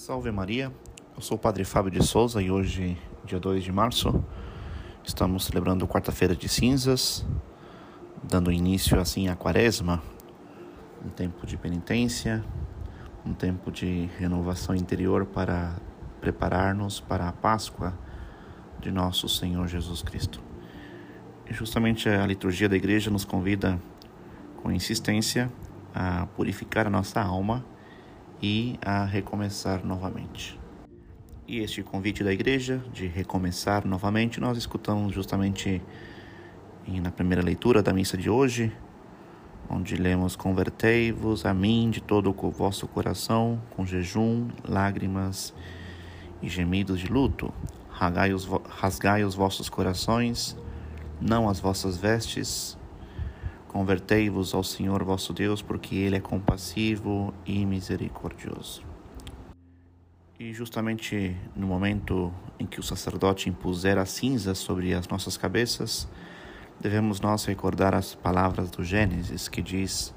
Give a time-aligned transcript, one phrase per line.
[0.00, 0.72] Salve Maria,
[1.14, 4.24] eu sou o Padre Fábio de Souza e hoje, dia 2 de março,
[5.04, 7.22] estamos celebrando quarta-feira de cinzas,
[8.22, 10.02] dando início assim à quaresma,
[11.04, 12.42] um tempo de penitência,
[13.26, 15.76] um tempo de renovação interior para
[16.18, 17.92] preparar-nos para a Páscoa
[18.80, 20.40] de nosso Senhor Jesus Cristo.
[21.46, 23.78] E justamente a liturgia da igreja nos convida
[24.62, 25.52] com insistência
[25.94, 27.62] a purificar a nossa alma
[28.42, 30.58] e a recomeçar novamente.
[31.46, 35.82] E este convite da igreja de recomeçar novamente, nós escutamos justamente
[36.86, 38.72] na primeira leitura da missa de hoje,
[39.68, 45.52] onde lemos: Convertei-vos a mim de todo o vosso coração, com jejum, lágrimas
[46.40, 47.52] e gemidos de luto.
[47.90, 48.48] Rasgai os,
[49.26, 50.56] os vossos corações,
[51.20, 52.78] não as vossas vestes,
[53.70, 58.82] Convertei-vos ao Senhor vosso Deus, porque Ele é compassivo e misericordioso.
[60.40, 66.08] E justamente no momento em que o sacerdote impuser a cinza sobre as nossas cabeças,
[66.80, 70.12] devemos nós recordar as palavras do Gênesis que diz: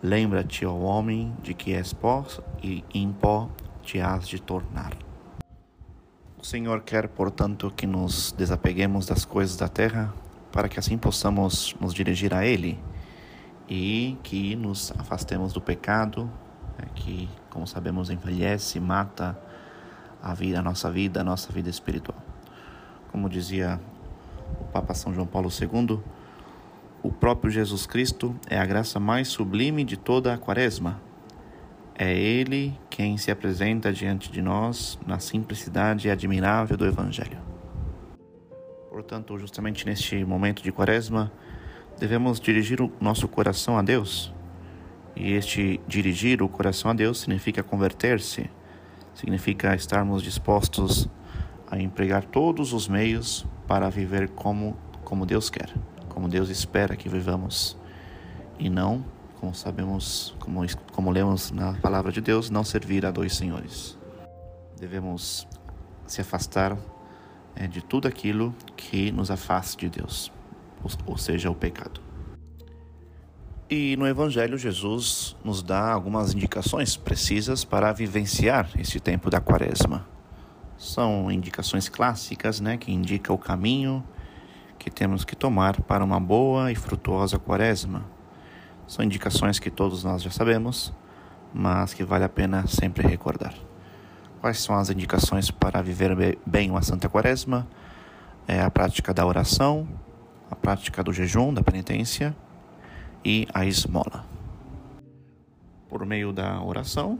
[0.00, 2.24] Lembra-te, ó homem, de que és pó
[2.62, 3.50] e em pó
[3.82, 4.92] te has de tornar.
[6.38, 10.14] O Senhor quer, portanto, que nos desapeguemos das coisas da terra
[10.52, 12.78] para que assim possamos nos dirigir a Ele
[13.68, 16.30] e que nos afastemos do pecado,
[16.78, 19.38] né, que, como sabemos, envelhece, mata
[20.22, 22.18] a vida, a nossa vida, a nossa vida espiritual.
[23.10, 23.80] Como dizia
[24.60, 26.00] o Papa São João Paulo II,
[27.02, 31.00] o próprio Jesus Cristo é a graça mais sublime de toda a Quaresma.
[31.94, 37.55] É Ele quem se apresenta diante de nós na simplicidade admirável do Evangelho.
[38.96, 41.30] Portanto, justamente neste momento de quaresma,
[41.98, 44.32] devemos dirigir o nosso coração a Deus.
[45.14, 48.50] E este dirigir o coração a Deus significa converter-se,
[49.14, 51.10] significa estarmos dispostos
[51.70, 54.74] a empregar todos os meios para viver como,
[55.04, 55.68] como Deus quer,
[56.08, 57.76] como Deus espera que vivamos.
[58.58, 59.04] E não,
[59.38, 63.98] como sabemos, como, como lemos na palavra de Deus, não servir a dois senhores.
[64.80, 65.46] Devemos
[66.06, 66.78] se afastar
[67.56, 70.30] é, de tudo aquilo que nos afaste de Deus,
[71.06, 72.00] ou seja, o pecado.
[73.68, 80.06] E no Evangelho, Jesus nos dá algumas indicações precisas para vivenciar esse tempo da Quaresma.
[80.78, 84.04] São indicações clássicas, né, que indicam o caminho
[84.78, 88.04] que temos que tomar para uma boa e frutuosa Quaresma.
[88.86, 90.92] São indicações que todos nós já sabemos,
[91.52, 93.54] mas que vale a pena sempre recordar.
[94.40, 97.66] Quais são as indicações para viver bem uma Santa Quaresma?
[98.46, 99.88] É a prática da oração,
[100.50, 102.36] a prática do jejum, da penitência
[103.24, 104.24] e a esmola.
[105.88, 107.18] Por meio da oração,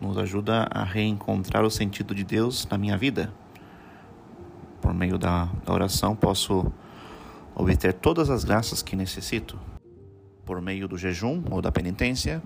[0.00, 3.32] nos ajuda a reencontrar o sentido de Deus na minha vida.
[4.80, 6.72] Por meio da, da oração, posso
[7.54, 9.58] obter todas as graças que necessito.
[10.44, 12.42] Por meio do jejum ou da penitência,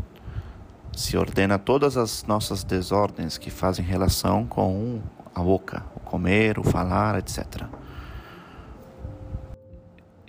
[0.97, 5.03] se ordena todas as nossas desordens que fazem relação com
[5.35, 7.65] a boca, o comer, o falar, etc.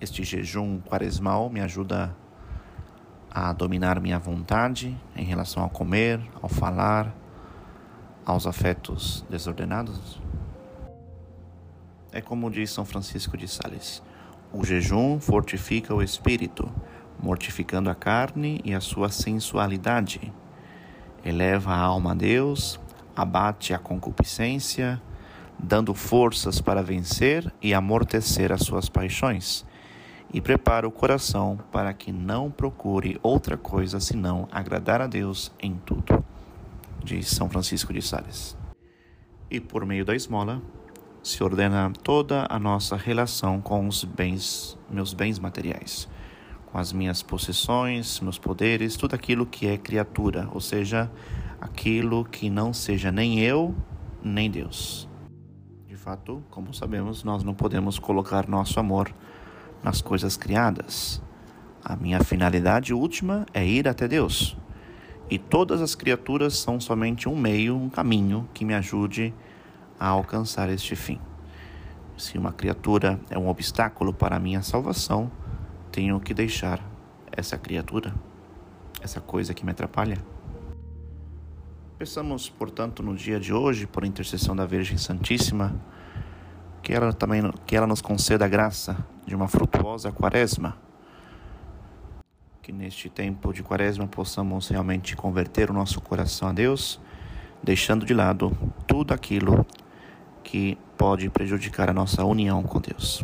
[0.02, 2.16] Este jejum quaresmal me ajuda
[3.30, 7.14] a dominar minha vontade em relação ao comer, ao falar,
[8.26, 10.22] aos afetos desordenados.
[12.12, 14.02] É como diz São Francisco de Sales:
[14.52, 16.72] o jejum fortifica o espírito,
[17.22, 20.34] mortificando a carne e a sua sensualidade
[21.26, 22.80] eleva a alma a Deus,
[23.16, 25.02] abate a concupiscência,
[25.58, 29.66] dando forças para vencer e amortecer as suas paixões,
[30.32, 35.76] e prepara o coração para que não procure outra coisa senão agradar a Deus em
[35.86, 36.24] tudo.
[37.04, 38.56] Diz São Francisco de Sales.
[39.50, 40.62] E por meio da esmola
[41.24, 46.08] se ordena toda a nossa relação com os bens, meus bens materiais
[46.76, 51.10] com as minhas possessões, meus poderes, tudo aquilo que é criatura, ou seja,
[51.62, 53.74] aquilo que não seja nem eu,
[54.22, 55.08] nem Deus.
[55.88, 59.10] De fato, como sabemos, nós não podemos colocar nosso amor
[59.82, 61.24] nas coisas criadas.
[61.82, 64.58] A minha finalidade última é ir até Deus.
[65.30, 69.34] E todas as criaturas são somente um meio, um caminho que me ajude
[69.98, 71.22] a alcançar este fim.
[72.18, 75.32] Se uma criatura é um obstáculo para a minha salvação,
[75.96, 76.82] tenho que deixar
[77.32, 78.14] essa criatura,
[79.02, 80.18] essa coisa que me atrapalha?
[81.98, 85.74] Peçamos, portanto, no dia de hoje, por intercessão da Virgem Santíssima,
[86.84, 90.78] que ela também que ela nos conceda a graça de uma frutuosa quaresma.
[92.62, 97.00] Que neste tempo de quaresma possamos realmente converter o nosso coração a Deus,
[97.64, 98.52] deixando de lado
[98.86, 99.66] tudo aquilo
[100.44, 103.24] que pode prejudicar a nossa união com Deus.